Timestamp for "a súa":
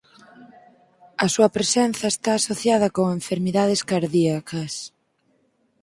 1.23-1.49